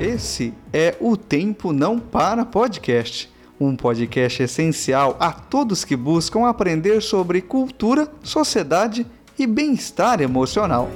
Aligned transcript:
Esse 0.00 0.54
é 0.72 0.96
o 1.00 1.16
Tempo 1.16 1.72
Não 1.72 1.98
Para 1.98 2.44
Podcast, 2.44 3.28
um 3.58 3.74
podcast 3.74 4.44
essencial 4.44 5.16
a 5.18 5.32
todos 5.32 5.84
que 5.84 5.96
buscam 5.96 6.46
aprender 6.46 7.02
sobre 7.02 7.42
cultura, 7.42 8.08
sociedade 8.22 9.04
e 9.36 9.44
bem-estar 9.44 10.20
emocional. 10.20 10.88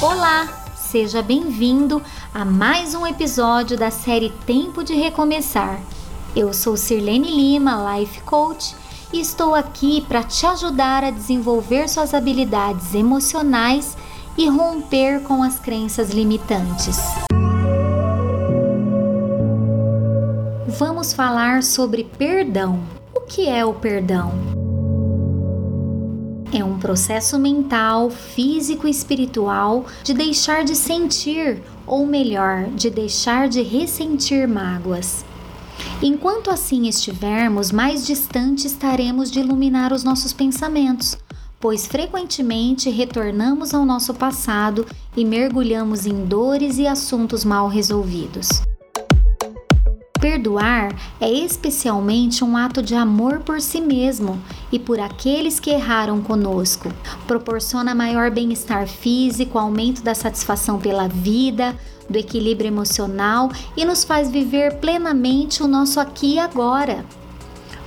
Olá, 0.00 0.70
seja 0.76 1.20
bem-vindo 1.20 2.00
a 2.32 2.44
mais 2.44 2.94
um 2.94 3.04
episódio 3.04 3.76
da 3.76 3.90
série 3.90 4.32
Tempo 4.46 4.84
de 4.84 4.94
Recomeçar. 4.94 5.80
Eu 6.36 6.52
sou 6.52 6.76
Sirlene 6.76 7.28
Lima, 7.28 7.98
Life 7.98 8.20
Coach, 8.20 8.72
e 9.12 9.20
estou 9.20 9.54
aqui 9.54 10.00
para 10.02 10.22
te 10.22 10.44
ajudar 10.46 11.04
a 11.04 11.10
desenvolver 11.10 11.88
suas 11.88 12.12
habilidades 12.12 12.94
emocionais 12.94 13.96
e 14.36 14.48
romper 14.48 15.22
com 15.22 15.42
as 15.42 15.58
crenças 15.58 16.10
limitantes. 16.10 16.98
Vamos 20.78 21.12
falar 21.12 21.62
sobre 21.62 22.04
perdão. 22.04 22.80
O 23.14 23.20
que 23.20 23.48
é 23.48 23.64
o 23.64 23.72
perdão? 23.72 24.32
É 26.52 26.62
um 26.62 26.78
processo 26.78 27.38
mental, 27.38 28.10
físico 28.10 28.86
e 28.86 28.90
espiritual 28.90 29.86
de 30.02 30.14
deixar 30.14 30.64
de 30.64 30.76
sentir, 30.76 31.62
ou 31.86 32.06
melhor, 32.06 32.64
de 32.74 32.88
deixar 32.88 33.48
de 33.48 33.62
ressentir 33.62 34.46
mágoas. 34.46 35.24
Enquanto 36.02 36.50
assim 36.50 36.86
estivermos, 36.86 37.72
mais 37.72 38.06
distante 38.06 38.66
estaremos 38.66 39.30
de 39.30 39.40
iluminar 39.40 39.92
os 39.92 40.04
nossos 40.04 40.32
pensamentos, 40.32 41.16
pois 41.60 41.86
frequentemente 41.86 42.90
retornamos 42.90 43.72
ao 43.72 43.84
nosso 43.84 44.14
passado 44.14 44.86
e 45.16 45.24
mergulhamos 45.24 46.06
em 46.06 46.24
dores 46.24 46.78
e 46.78 46.86
assuntos 46.86 47.44
mal 47.44 47.68
resolvidos. 47.68 48.48
Perdoar 50.20 50.94
é 51.20 51.30
especialmente 51.30 52.42
um 52.42 52.56
ato 52.56 52.82
de 52.82 52.94
amor 52.94 53.40
por 53.40 53.60
si 53.60 53.80
mesmo 53.80 54.40
e 54.72 54.78
por 54.78 54.98
aqueles 54.98 55.60
que 55.60 55.70
erraram 55.70 56.20
conosco. 56.20 56.90
Proporciona 57.26 57.94
maior 57.94 58.30
bem-estar 58.30 58.88
físico, 58.88 59.58
aumento 59.58 60.02
da 60.02 60.14
satisfação 60.14 60.78
pela 60.78 61.06
vida, 61.06 61.76
do 62.08 62.18
equilíbrio 62.18 62.68
emocional 62.68 63.50
e 63.76 63.84
nos 63.84 64.04
faz 64.04 64.30
viver 64.30 64.76
plenamente 64.76 65.62
o 65.62 65.68
nosso 65.68 66.00
aqui 66.00 66.34
e 66.34 66.38
agora. 66.38 67.04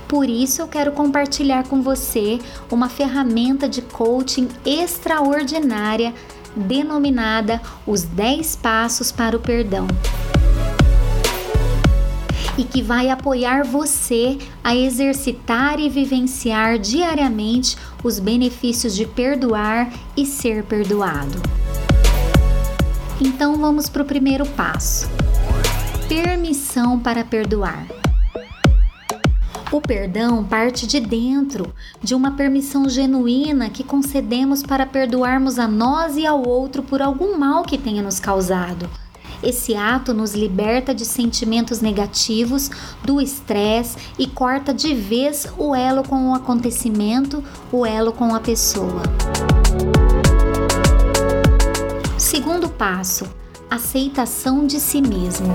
Por 0.08 0.28
isso, 0.28 0.60
eu 0.60 0.66
quero 0.66 0.92
compartilhar 0.92 1.68
com 1.68 1.82
você 1.82 2.40
uma 2.70 2.88
ferramenta 2.88 3.68
de 3.68 3.80
coaching 3.80 4.48
extraordinária 4.66 6.12
denominada 6.56 7.60
Os 7.86 8.02
10 8.02 8.56
Passos 8.56 9.12
para 9.12 9.36
o 9.36 9.40
Perdão 9.40 9.86
e 12.58 12.64
que 12.64 12.82
vai 12.82 13.08
apoiar 13.08 13.64
você 13.64 14.36
a 14.62 14.76
exercitar 14.76 15.80
e 15.80 15.88
vivenciar 15.88 16.78
diariamente 16.78 17.76
os 18.04 18.18
benefícios 18.18 18.94
de 18.94 19.06
perdoar 19.06 19.90
e 20.16 20.26
ser 20.26 20.64
perdoado. 20.64 21.59
Então 23.20 23.56
vamos 23.56 23.88
para 23.88 24.02
o 24.02 24.06
primeiro 24.06 24.46
passo: 24.46 25.08
permissão 26.08 26.98
para 26.98 27.24
perdoar. 27.24 27.86
O 29.72 29.80
perdão 29.80 30.42
parte 30.42 30.86
de 30.86 30.98
dentro, 30.98 31.72
de 32.02 32.14
uma 32.14 32.32
permissão 32.32 32.88
genuína 32.88 33.70
que 33.70 33.84
concedemos 33.84 34.62
para 34.62 34.84
perdoarmos 34.84 35.58
a 35.58 35.68
nós 35.68 36.16
e 36.16 36.26
ao 36.26 36.46
outro 36.46 36.82
por 36.82 37.00
algum 37.00 37.38
mal 37.38 37.62
que 37.62 37.78
tenha 37.78 38.02
nos 38.02 38.18
causado 38.18 38.90
esse 39.42 39.74
ato 39.74 40.12
nos 40.12 40.34
liberta 40.34 40.94
de 40.94 41.04
sentimentos 41.04 41.80
negativos, 41.80 42.70
do 43.04 43.20
estresse 43.20 43.96
e 44.18 44.26
corta 44.26 44.72
de 44.72 44.94
vez 44.94 45.46
o 45.56 45.74
elo 45.74 46.02
com 46.06 46.30
o 46.30 46.34
acontecimento, 46.34 47.42
o 47.72 47.86
elo 47.86 48.12
com 48.12 48.34
a 48.34 48.40
pessoa. 48.40 49.02
Segundo 52.30 52.68
passo: 52.68 53.28
aceitação 53.68 54.64
de 54.64 54.78
si 54.78 55.02
mesmo. 55.02 55.48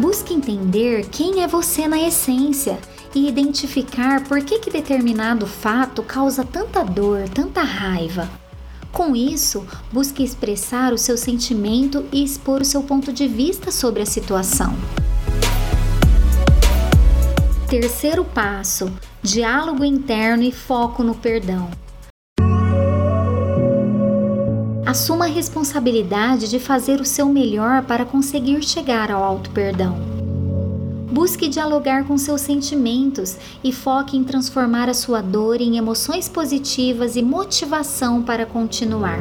Busque 0.00 0.32
entender 0.32 1.06
quem 1.10 1.42
é 1.42 1.46
você 1.46 1.86
na 1.86 2.00
essência 2.00 2.78
e 3.14 3.28
identificar 3.28 4.24
por 4.24 4.40
que, 4.40 4.60
que 4.60 4.70
determinado 4.70 5.46
fato 5.46 6.02
causa 6.02 6.42
tanta 6.42 6.82
dor, 6.82 7.28
tanta 7.28 7.60
raiva. 7.60 8.26
Com 8.90 9.14
isso, 9.14 9.66
busque 9.92 10.24
expressar 10.24 10.94
o 10.94 10.98
seu 10.98 11.18
sentimento 11.18 12.06
e 12.10 12.24
expor 12.24 12.62
o 12.62 12.64
seu 12.64 12.82
ponto 12.82 13.12
de 13.12 13.28
vista 13.28 13.70
sobre 13.70 14.00
a 14.00 14.06
situação. 14.06 14.74
Terceiro 17.68 18.24
passo: 18.24 18.90
diálogo 19.22 19.84
interno 19.84 20.44
e 20.44 20.50
foco 20.50 21.02
no 21.02 21.14
perdão. 21.14 21.68
Assuma 24.88 25.26
a 25.26 25.28
responsabilidade 25.28 26.48
de 26.48 26.58
fazer 26.58 26.98
o 26.98 27.04
seu 27.04 27.28
melhor 27.28 27.82
para 27.82 28.06
conseguir 28.06 28.62
chegar 28.62 29.10
ao 29.10 29.22
auto-perdão. 29.22 29.98
Busque 31.12 31.46
dialogar 31.46 32.04
com 32.04 32.16
seus 32.16 32.40
sentimentos 32.40 33.36
e 33.62 33.70
foque 33.70 34.16
em 34.16 34.24
transformar 34.24 34.88
a 34.88 34.94
sua 34.94 35.20
dor 35.20 35.60
em 35.60 35.76
emoções 35.76 36.26
positivas 36.26 37.16
e 37.16 37.22
motivação 37.22 38.22
para 38.22 38.46
continuar. 38.46 39.18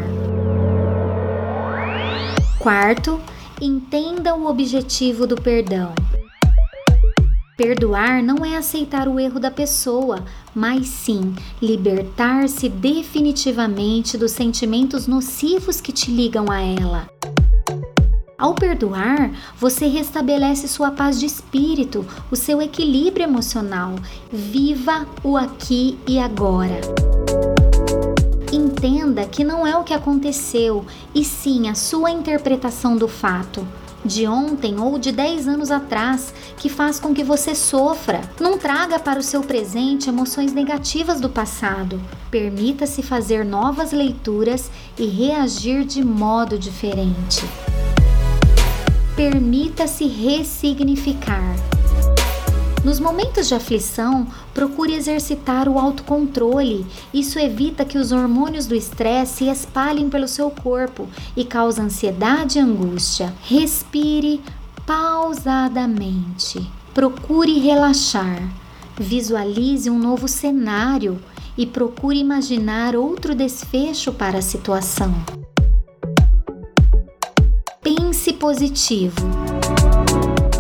Quarto, 2.58 3.20
entenda 3.62 4.36
o 4.36 4.48
objetivo 4.48 5.28
do 5.28 5.36
perdão. 5.36 6.07
Perdoar 7.58 8.22
não 8.22 8.46
é 8.46 8.56
aceitar 8.56 9.08
o 9.08 9.20
erro 9.20 9.40
da 9.40 9.50
pessoa, 9.50 10.24
mas 10.54 10.86
sim 10.86 11.34
libertar-se 11.60 12.70
definitivamente 12.70 14.16
dos 14.16 14.30
sentimentos 14.30 15.08
nocivos 15.08 15.82
que 15.82 15.92
te 15.92 16.12
ligam 16.12 16.52
a 16.52 16.62
ela. 16.62 17.10
Ao 18.38 18.54
perdoar, 18.54 19.32
você 19.60 19.88
restabelece 19.88 20.68
sua 20.68 20.92
paz 20.92 21.20
de 21.20 21.26
espírito, 21.26 22.06
o 22.30 22.36
seu 22.36 22.62
equilíbrio 22.62 23.24
emocional. 23.24 23.96
Viva 24.32 25.08
o 25.24 25.36
aqui 25.36 25.98
e 26.08 26.20
agora. 26.20 26.80
Entenda 28.54 29.26
que 29.26 29.44
não 29.44 29.66
é 29.66 29.76
o 29.76 29.84
que 29.84 29.96
aconteceu, 29.96 30.86
e 31.14 31.26
sim 31.26 31.68
a 31.68 31.74
sua 31.74 32.12
interpretação 32.12 32.96
do 32.96 33.08
fato 33.08 33.66
de 34.08 34.26
ontem 34.26 34.80
ou 34.80 34.98
de 34.98 35.12
10 35.12 35.48
anos 35.48 35.70
atrás 35.70 36.34
que 36.58 36.70
faz 36.70 37.00
com 37.00 37.14
que 37.14 37.24
você 37.24 37.54
sofra. 37.54 38.22
Não 38.40 38.58
traga 38.58 38.98
para 38.98 39.20
o 39.20 39.24
seu 39.24 39.42
presente 39.42 40.10
emoções 40.10 40.54
negativas 40.54 41.22
do 41.22 41.30
passado. 41.30 42.02
Permita-se 42.32 43.04
fazer 43.04 43.46
novas 43.46 43.92
leituras 43.92 44.72
e 44.98 45.06
reagir 45.06 45.84
de 45.84 46.04
modo 46.04 46.58
diferente. 46.58 47.44
Permita-se 49.16 50.08
ressignificar. 50.08 51.77
Nos 52.88 53.02
momentos 53.02 53.50
de 53.50 53.54
aflição, 53.54 54.26
procure 54.54 54.94
exercitar 54.94 55.68
o 55.68 55.78
autocontrole. 55.78 56.86
Isso 57.14 57.38
evita 57.38 57.84
que 57.84 57.98
os 57.98 58.14
hormônios 58.14 58.66
do 58.66 58.74
estresse 58.74 59.40
se 59.40 59.50
espalhem 59.50 60.10
pelo 60.10 60.26
seu 60.26 60.50
corpo 60.50 61.06
e 61.36 61.44
cause 61.44 61.82
ansiedade 61.82 62.58
e 62.58 62.62
angústia. 62.62 63.34
Respire 63.42 64.40
pausadamente. 64.86 66.66
Procure 66.94 67.60
relaxar. 67.60 68.42
Visualize 68.98 69.90
um 69.90 70.00
novo 70.00 70.30
cenário 70.30 71.20
e 71.58 71.66
procure 71.66 72.18
imaginar 72.18 72.96
outro 72.96 73.36
desfecho 73.36 74.14
para 74.14 74.38
a 74.38 74.42
situação 74.42 75.14
positivo. 78.38 79.16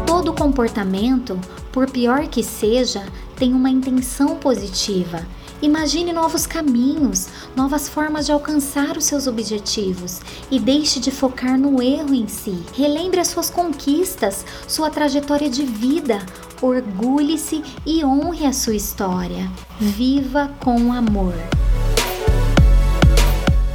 Todo 0.05 0.33
comportamento, 0.33 1.39
por 1.77 1.91
pior 1.91 2.25
que 2.25 2.41
seja, 2.41 3.05
tem 3.35 3.53
uma 3.53 3.69
intenção 3.69 4.35
positiva. 4.37 5.23
Imagine 5.61 6.11
novos 6.11 6.47
caminhos, 6.47 7.27
novas 7.55 7.87
formas 7.87 8.25
de 8.25 8.31
alcançar 8.31 8.97
os 8.97 9.05
seus 9.05 9.27
objetivos 9.27 10.19
e 10.49 10.59
deixe 10.59 10.99
de 10.99 11.11
focar 11.11 11.55
no 11.55 11.79
erro 11.79 12.15
em 12.15 12.27
si. 12.27 12.63
Relembre 12.73 13.19
as 13.19 13.27
suas 13.27 13.51
conquistas, 13.51 14.43
sua 14.67 14.89
trajetória 14.89 15.51
de 15.51 15.63
vida. 15.65 16.17
Orgulhe-se 16.59 17.63
e 17.85 18.03
honre 18.03 18.47
a 18.47 18.53
sua 18.53 18.73
história. 18.73 19.47
Viva 19.79 20.49
com 20.59 20.91
amor. 20.91 21.35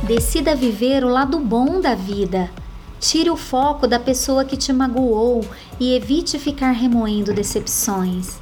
Decida 0.09 0.57
viver 0.57 1.05
o 1.05 1.09
lado 1.09 1.39
bom 1.39 1.81
da 1.81 1.95
vida. 1.95 2.51
Tire 3.03 3.29
o 3.29 3.37
foco 3.37 3.89
da 3.89 3.99
pessoa 3.99 4.45
que 4.45 4.57
te 4.57 4.73
magoou 4.73 5.45
e 5.81 5.93
evite 5.93 6.39
ficar 6.39 6.71
remoendo 6.71 7.35
decepções. 7.35 8.39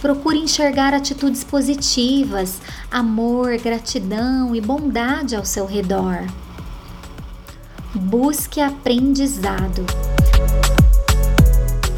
Procure 0.00 0.38
enxergar 0.38 0.94
atitudes 0.94 1.42
positivas, 1.42 2.60
amor, 2.88 3.58
gratidão 3.58 4.54
e 4.54 4.60
bondade 4.60 5.34
ao 5.34 5.44
seu 5.44 5.66
redor. 5.66 6.24
Busque 7.92 8.60
aprendizado. 8.60 9.84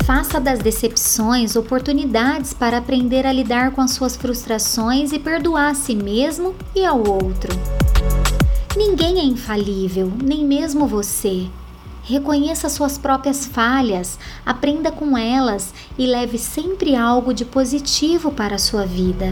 Faça 0.07 0.41
das 0.41 0.61
decepções 0.61 1.55
oportunidades 1.55 2.55
para 2.55 2.79
aprender 2.79 3.27
a 3.27 3.33
lidar 3.33 3.73
com 3.73 3.83
as 3.83 3.91
suas 3.91 4.17
frustrações 4.17 5.13
e 5.13 5.19
perdoar 5.19 5.73
a 5.73 5.75
si 5.75 5.95
mesmo 5.95 6.55
e 6.75 6.83
ao 6.83 6.97
outro. 7.07 7.53
Ninguém 8.75 9.19
é 9.19 9.25
infalível, 9.25 10.11
nem 10.25 10.47
mesmo 10.47 10.87
você. 10.87 11.47
Reconheça 12.11 12.69
suas 12.69 12.99
próprias 12.99 13.47
falhas, 13.47 14.19
aprenda 14.45 14.91
com 14.91 15.17
elas 15.17 15.73
e 15.97 16.09
leve 16.09 16.39
sempre 16.39 16.97
algo 16.97 17.33
de 17.33 17.45
positivo 17.45 18.33
para 18.33 18.57
a 18.57 18.59
sua 18.59 18.85
vida. 18.85 19.27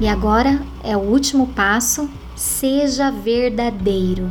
E 0.00 0.08
agora 0.08 0.60
é 0.82 0.96
o 0.96 1.00
último 1.00 1.46
passo: 1.46 2.10
seja 2.34 3.12
verdadeiro. 3.12 4.28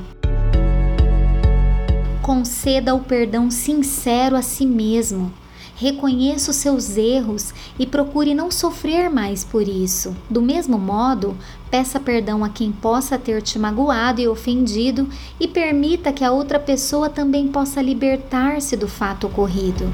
Conceda 2.21 2.93
o 2.93 2.99
perdão 2.99 3.49
sincero 3.49 4.35
a 4.35 4.41
si 4.41 4.65
mesmo 4.65 5.31
reconheça 5.75 6.51
os 6.51 6.57
seus 6.57 6.97
erros 6.97 7.53
e 7.77 7.85
procure 7.85 8.33
não 8.33 8.51
sofrer 8.51 9.09
mais 9.09 9.43
por 9.43 9.67
isso. 9.67 10.15
Do 10.29 10.41
mesmo 10.41 10.77
modo, 10.77 11.37
peça 11.69 11.99
perdão 11.99 12.43
a 12.43 12.49
quem 12.49 12.71
possa 12.71 13.17
ter 13.17 13.41
te 13.41 13.57
magoado 13.57 14.21
e 14.21 14.27
ofendido 14.27 15.07
e 15.39 15.47
permita 15.47 16.13
que 16.13 16.23
a 16.23 16.31
outra 16.31 16.59
pessoa 16.59 17.09
também 17.09 17.47
possa 17.47 17.81
libertar-se 17.81 18.77
do 18.77 18.87
fato 18.87 19.27
ocorrido. 19.27 19.85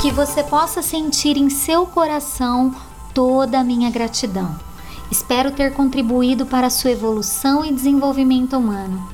Que 0.00 0.10
você 0.10 0.42
possa 0.42 0.82
sentir 0.82 1.36
em 1.36 1.48
seu 1.48 1.86
coração 1.86 2.74
toda 3.14 3.60
a 3.60 3.64
minha 3.64 3.90
gratidão. 3.90 4.73
Espero 5.10 5.50
ter 5.50 5.72
contribuído 5.72 6.46
para 6.46 6.66
a 6.66 6.70
sua 6.70 6.90
evolução 6.90 7.64
e 7.64 7.72
desenvolvimento 7.72 8.56
humano. 8.56 9.08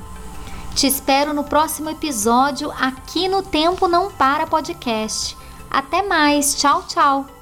Te 0.73 0.87
espero 0.87 1.33
no 1.33 1.43
próximo 1.43 1.89
episódio 1.89 2.71
aqui 2.79 3.27
no 3.27 3.41
Tempo 3.41 3.87
Não 3.87 4.11
Para 4.11 4.47
Podcast. 4.47 5.37
Até 5.69 6.01
mais, 6.01 6.55
tchau, 6.55 6.83
tchau! 6.87 7.40